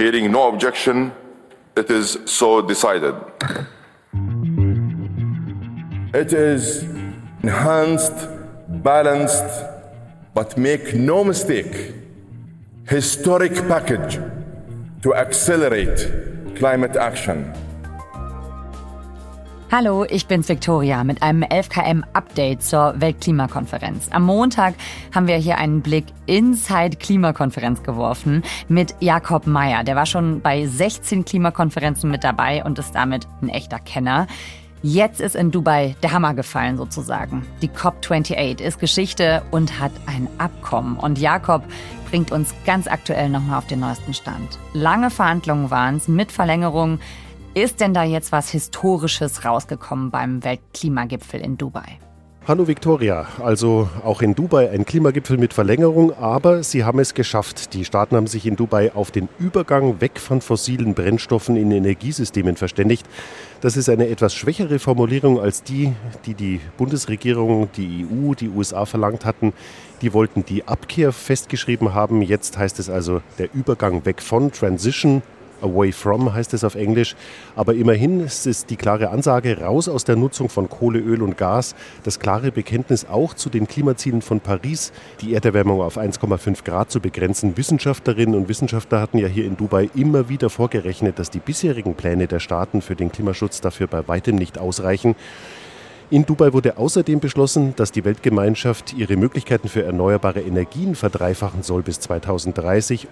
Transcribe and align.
Hearing 0.00 0.32
no 0.32 0.48
objection, 0.48 1.12
it 1.76 1.90
is 1.90 2.16
so 2.24 2.62
decided. 2.62 3.14
It 6.14 6.32
is 6.32 6.84
enhanced, 7.42 8.14
balanced, 8.82 9.44
but 10.32 10.56
make 10.56 10.94
no 10.94 11.22
mistake, 11.22 11.92
historic 12.88 13.52
package 13.68 14.18
to 15.02 15.14
accelerate 15.14 16.56
climate 16.56 16.96
action. 16.96 17.52
Hallo, 19.72 20.04
ich 20.10 20.26
bin's 20.26 20.48
Victoria 20.48 21.04
mit 21.04 21.22
einem 21.22 21.44
11KM 21.44 22.02
Update 22.12 22.60
zur 22.60 22.92
Weltklimakonferenz. 22.96 24.08
Am 24.10 24.24
Montag 24.24 24.74
haben 25.14 25.28
wir 25.28 25.36
hier 25.36 25.58
einen 25.58 25.80
Blick 25.80 26.06
inside 26.26 26.96
Klimakonferenz 26.96 27.84
geworfen 27.84 28.42
mit 28.66 28.96
Jakob 28.98 29.46
Meyer. 29.46 29.84
Der 29.84 29.94
war 29.94 30.06
schon 30.06 30.40
bei 30.40 30.66
16 30.66 31.24
Klimakonferenzen 31.24 32.10
mit 32.10 32.24
dabei 32.24 32.64
und 32.64 32.80
ist 32.80 32.96
damit 32.96 33.28
ein 33.42 33.48
echter 33.48 33.78
Kenner. 33.78 34.26
Jetzt 34.82 35.20
ist 35.20 35.36
in 35.36 35.52
Dubai 35.52 35.94
der 36.02 36.10
Hammer 36.10 36.34
gefallen 36.34 36.76
sozusagen. 36.76 37.46
Die 37.62 37.68
COP28 37.68 38.60
ist 38.60 38.80
Geschichte 38.80 39.42
und 39.52 39.78
hat 39.78 39.92
ein 40.06 40.26
Abkommen. 40.38 40.96
Und 40.96 41.20
Jakob 41.20 41.62
bringt 42.10 42.32
uns 42.32 42.52
ganz 42.66 42.88
aktuell 42.88 43.28
nochmal 43.28 43.58
auf 43.58 43.68
den 43.68 43.78
neuesten 43.78 44.14
Stand. 44.14 44.58
Lange 44.72 45.10
Verhandlungen 45.10 45.70
waren 45.70 45.98
es 45.98 46.08
mit 46.08 46.32
Verlängerung. 46.32 46.98
Ist 47.54 47.80
denn 47.80 47.92
da 47.92 48.04
jetzt 48.04 48.30
was 48.30 48.48
Historisches 48.50 49.44
rausgekommen 49.44 50.12
beim 50.12 50.44
Weltklimagipfel 50.44 51.40
in 51.40 51.58
Dubai? 51.58 51.98
Hallo 52.46 52.68
Victoria, 52.68 53.26
also 53.42 53.90
auch 54.04 54.22
in 54.22 54.36
Dubai 54.36 54.70
ein 54.70 54.84
Klimagipfel 54.84 55.36
mit 55.36 55.52
Verlängerung, 55.52 56.16
aber 56.16 56.62
sie 56.62 56.84
haben 56.84 57.00
es 57.00 57.12
geschafft. 57.12 57.74
Die 57.74 57.84
Staaten 57.84 58.14
haben 58.14 58.28
sich 58.28 58.46
in 58.46 58.54
Dubai 58.54 58.92
auf 58.94 59.10
den 59.10 59.28
Übergang 59.40 60.00
weg 60.00 60.20
von 60.20 60.40
fossilen 60.40 60.94
Brennstoffen 60.94 61.56
in 61.56 61.72
Energiesystemen 61.72 62.54
verständigt. 62.54 63.04
Das 63.60 63.76
ist 63.76 63.88
eine 63.88 64.06
etwas 64.06 64.32
schwächere 64.32 64.78
Formulierung 64.78 65.40
als 65.40 65.64
die, 65.64 65.92
die 66.26 66.34
die 66.34 66.60
Bundesregierung, 66.78 67.68
die 67.72 68.06
EU, 68.06 68.34
die 68.34 68.48
USA 68.48 68.86
verlangt 68.86 69.24
hatten. 69.24 69.54
Die 70.02 70.12
wollten 70.12 70.44
die 70.44 70.68
Abkehr 70.68 71.12
festgeschrieben 71.12 71.94
haben. 71.94 72.22
Jetzt 72.22 72.56
heißt 72.56 72.78
es 72.78 72.88
also 72.88 73.22
der 73.38 73.52
Übergang 73.52 74.06
weg 74.06 74.22
von 74.22 74.52
Transition 74.52 75.22
Away 75.62 75.92
from 75.92 76.32
heißt 76.32 76.54
es 76.54 76.64
auf 76.64 76.74
Englisch. 76.74 77.16
Aber 77.56 77.74
immerhin 77.74 78.20
ist 78.20 78.46
es 78.46 78.66
die 78.66 78.76
klare 78.76 79.10
Ansage, 79.10 79.60
raus 79.60 79.88
aus 79.88 80.04
der 80.04 80.16
Nutzung 80.16 80.48
von 80.48 80.68
Kohle, 80.68 80.98
Öl 80.98 81.22
und 81.22 81.36
Gas. 81.36 81.74
Das 82.04 82.18
klare 82.18 82.52
Bekenntnis 82.52 83.06
auch 83.06 83.34
zu 83.34 83.50
den 83.50 83.66
Klimazielen 83.66 84.22
von 84.22 84.40
Paris, 84.40 84.92
die 85.20 85.34
Erderwärmung 85.34 85.80
auf 85.80 85.98
1,5 85.98 86.64
Grad 86.64 86.90
zu 86.90 87.00
begrenzen. 87.00 87.56
Wissenschaftlerinnen 87.56 88.34
und 88.34 88.48
Wissenschaftler 88.48 89.00
hatten 89.00 89.18
ja 89.18 89.28
hier 89.28 89.44
in 89.44 89.56
Dubai 89.56 89.90
immer 89.94 90.28
wieder 90.28 90.50
vorgerechnet, 90.50 91.18
dass 91.18 91.30
die 91.30 91.40
bisherigen 91.40 91.94
Pläne 91.94 92.26
der 92.26 92.40
Staaten 92.40 92.82
für 92.82 92.96
den 92.96 93.12
Klimaschutz 93.12 93.60
dafür 93.60 93.86
bei 93.86 94.06
weitem 94.08 94.36
nicht 94.36 94.58
ausreichen. 94.58 95.14
In 96.12 96.26
Dubai 96.26 96.52
wurde 96.52 96.76
außerdem 96.76 97.20
beschlossen, 97.20 97.74
dass 97.76 97.92
die 97.92 98.04
Weltgemeinschaft 98.04 98.94
ihre 98.94 99.16
Möglichkeiten 99.16 99.68
für 99.68 99.84
erneuerbare 99.84 100.40
Energien 100.40 100.96
verdreifachen 100.96 101.62
soll 101.62 101.82
bis 101.82 102.00
2030. 102.00 103.06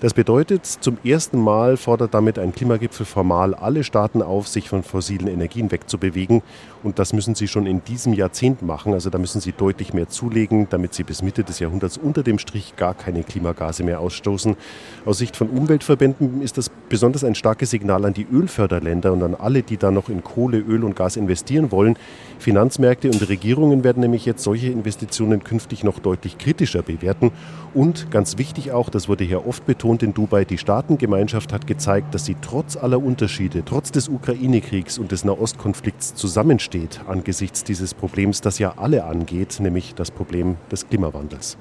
Das 0.00 0.14
bedeutet, 0.14 0.64
zum 0.64 0.96
ersten 1.02 1.40
Mal 1.40 1.76
fordert 1.76 2.14
damit 2.14 2.38
ein 2.38 2.52
Klimagipfel 2.52 3.04
formal 3.04 3.52
alle 3.52 3.82
Staaten 3.82 4.22
auf, 4.22 4.46
sich 4.46 4.68
von 4.68 4.84
fossilen 4.84 5.26
Energien 5.26 5.72
wegzubewegen. 5.72 6.42
Und 6.84 7.00
das 7.00 7.12
müssen 7.12 7.34
sie 7.34 7.48
schon 7.48 7.66
in 7.66 7.82
diesem 7.82 8.12
Jahrzehnt 8.12 8.62
machen. 8.62 8.92
Also 8.92 9.10
da 9.10 9.18
müssen 9.18 9.40
sie 9.40 9.50
deutlich 9.50 9.92
mehr 9.92 10.08
zulegen, 10.08 10.68
damit 10.70 10.94
sie 10.94 11.02
bis 11.02 11.20
Mitte 11.20 11.42
des 11.42 11.58
Jahrhunderts 11.58 11.98
unter 11.98 12.22
dem 12.22 12.38
Strich 12.38 12.76
gar 12.76 12.94
keine 12.94 13.24
Klimagase 13.24 13.82
mehr 13.82 13.98
ausstoßen. 13.98 14.56
Aus 15.04 15.18
Sicht 15.18 15.34
von 15.34 15.48
Umweltverbänden 15.48 16.42
ist 16.42 16.58
das 16.58 16.70
besonders 16.88 17.24
ein 17.24 17.34
starkes 17.34 17.70
Signal 17.70 18.04
an 18.04 18.14
die 18.14 18.26
Ölförderländer 18.32 19.12
und 19.12 19.24
an 19.24 19.34
alle, 19.34 19.64
die 19.64 19.78
da 19.78 19.90
noch 19.90 20.08
in 20.08 20.22
Kohle, 20.22 20.58
Öl 20.58 20.84
und 20.84 20.94
Gas 20.94 21.16
investieren 21.16 21.72
wollen. 21.72 21.98
Finanzmärkte 22.38 23.10
und 23.10 23.28
Regierungen 23.28 23.82
werden 23.82 23.98
nämlich 24.00 24.24
jetzt 24.26 24.44
solche 24.44 24.68
Investitionen 24.68 25.42
künftig 25.42 25.82
noch 25.82 25.98
deutlich 25.98 26.38
kritischer 26.38 26.82
bewerten. 26.82 27.32
Und 27.74 28.12
ganz 28.12 28.38
wichtig 28.38 28.70
auch, 28.70 28.90
das 28.90 29.08
wurde 29.08 29.24
hier 29.24 29.44
oft 29.44 29.66
betont, 29.66 29.87
betont 29.88 30.02
in 30.02 30.12
Dubai, 30.12 30.44
die 30.44 30.58
Staatengemeinschaft 30.58 31.50
hat 31.50 31.66
gezeigt, 31.66 32.14
dass 32.14 32.26
sie 32.26 32.36
trotz 32.42 32.76
aller 32.76 33.02
Unterschiede, 33.02 33.62
trotz 33.64 33.90
des 33.90 34.10
Ukraine-Kriegs 34.10 34.98
und 34.98 35.12
des 35.12 35.24
Nahostkonflikts 35.24 36.14
zusammensteht 36.14 37.00
angesichts 37.06 37.64
dieses 37.64 37.94
Problems, 37.94 38.42
das 38.42 38.58
ja 38.58 38.74
alle 38.76 39.04
angeht, 39.04 39.60
nämlich 39.60 39.94
das 39.94 40.10
Problem 40.10 40.58
des 40.70 40.88
Klimawandels. 40.88 41.56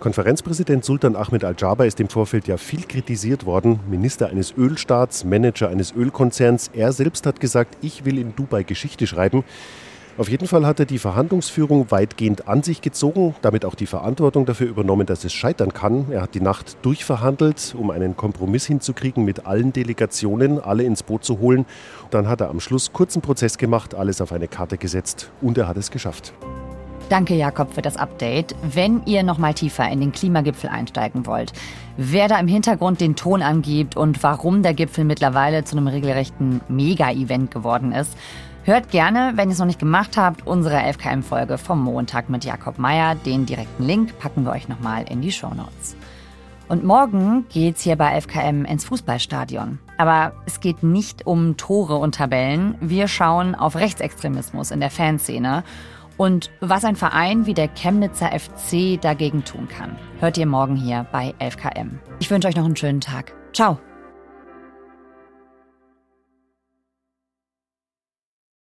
Konferenzpräsident 0.00 0.84
Sultan 0.84 1.16
Ahmed 1.16 1.44
Al-Jaber 1.44 1.86
ist 1.86 1.98
im 1.98 2.10
Vorfeld 2.10 2.46
ja 2.46 2.58
viel 2.58 2.82
kritisiert 2.82 3.46
worden. 3.46 3.80
Minister 3.88 4.28
eines 4.28 4.52
Ölstaats, 4.54 5.24
Manager 5.24 5.70
eines 5.70 5.94
Ölkonzerns. 5.94 6.70
Er 6.74 6.92
selbst 6.92 7.24
hat 7.24 7.40
gesagt, 7.40 7.78
ich 7.80 8.04
will 8.04 8.18
in 8.18 8.36
Dubai 8.36 8.64
Geschichte 8.64 9.06
schreiben. 9.06 9.44
Auf 10.18 10.28
jeden 10.28 10.46
Fall 10.46 10.66
hat 10.66 10.78
er 10.78 10.84
die 10.84 10.98
Verhandlungsführung 10.98 11.90
weitgehend 11.90 12.46
an 12.46 12.62
sich 12.62 12.82
gezogen, 12.82 13.34
damit 13.40 13.64
auch 13.64 13.74
die 13.74 13.86
Verantwortung 13.86 14.44
dafür 14.44 14.68
übernommen, 14.68 15.06
dass 15.06 15.24
es 15.24 15.32
scheitern 15.32 15.72
kann. 15.72 16.06
Er 16.10 16.20
hat 16.20 16.34
die 16.34 16.40
Nacht 16.40 16.76
durchverhandelt, 16.82 17.74
um 17.78 17.90
einen 17.90 18.14
Kompromiss 18.14 18.66
hinzukriegen 18.66 19.24
mit 19.24 19.46
allen 19.46 19.72
Delegationen, 19.72 20.60
alle 20.60 20.82
ins 20.82 21.02
Boot 21.02 21.24
zu 21.24 21.38
holen. 21.38 21.64
Dann 22.10 22.28
hat 22.28 22.42
er 22.42 22.50
am 22.50 22.60
Schluss 22.60 22.92
kurzen 22.92 23.22
Prozess 23.22 23.56
gemacht, 23.56 23.94
alles 23.94 24.20
auf 24.20 24.32
eine 24.32 24.48
Karte 24.48 24.76
gesetzt 24.76 25.30
und 25.40 25.56
er 25.56 25.66
hat 25.66 25.78
es 25.78 25.90
geschafft. 25.90 26.34
Danke, 27.08 27.34
Jakob, 27.34 27.72
für 27.72 27.82
das 27.82 27.96
Update. 27.96 28.54
Wenn 28.62 29.02
ihr 29.06 29.22
noch 29.22 29.38
mal 29.38 29.54
tiefer 29.54 29.90
in 29.90 30.00
den 30.00 30.12
Klimagipfel 30.12 30.68
einsteigen 30.68 31.24
wollt, 31.24 31.54
wer 31.96 32.28
da 32.28 32.38
im 32.38 32.48
Hintergrund 32.48 33.00
den 33.00 33.16
Ton 33.16 33.40
angibt 33.40 33.96
und 33.96 34.22
warum 34.22 34.62
der 34.62 34.74
Gipfel 34.74 35.04
mittlerweile 35.04 35.64
zu 35.64 35.76
einem 35.76 35.88
regelrechten 35.88 36.60
Mega-Event 36.68 37.50
geworden 37.50 37.92
ist, 37.92 38.14
Hört 38.64 38.92
gerne, 38.92 39.32
wenn 39.34 39.48
ihr 39.48 39.54
es 39.54 39.58
noch 39.58 39.66
nicht 39.66 39.80
gemacht 39.80 40.16
habt, 40.16 40.46
unsere 40.46 40.76
11KM-Folge 40.76 41.58
vom 41.58 41.82
Montag 41.82 42.30
mit 42.30 42.44
Jakob 42.44 42.78
Meyer. 42.78 43.16
Den 43.16 43.44
direkten 43.44 43.84
Link 43.84 44.16
packen 44.20 44.44
wir 44.44 44.52
euch 44.52 44.68
nochmal 44.68 45.04
in 45.10 45.20
die 45.20 45.32
Show 45.32 45.52
Notes. 45.52 45.96
Und 46.68 46.84
morgen 46.84 47.44
geht's 47.48 47.82
hier 47.82 47.96
bei 47.96 48.16
11KM 48.16 48.64
ins 48.64 48.84
Fußballstadion. 48.84 49.80
Aber 49.98 50.32
es 50.46 50.60
geht 50.60 50.84
nicht 50.84 51.26
um 51.26 51.56
Tore 51.56 51.96
und 51.96 52.14
Tabellen. 52.14 52.76
Wir 52.80 53.08
schauen 53.08 53.56
auf 53.56 53.74
Rechtsextremismus 53.74 54.70
in 54.70 54.78
der 54.78 54.90
Fanszene 54.90 55.64
und 56.16 56.52
was 56.60 56.84
ein 56.84 56.94
Verein 56.94 57.46
wie 57.46 57.54
der 57.54 57.68
Chemnitzer 57.68 58.30
FC 58.30 59.00
dagegen 59.00 59.44
tun 59.44 59.66
kann. 59.66 59.96
Hört 60.20 60.38
ihr 60.38 60.46
morgen 60.46 60.76
hier 60.76 61.04
bei 61.10 61.34
11KM. 61.40 61.90
Ich 62.20 62.30
wünsche 62.30 62.46
euch 62.46 62.56
noch 62.56 62.64
einen 62.64 62.76
schönen 62.76 63.00
Tag. 63.00 63.32
Ciao. 63.52 63.80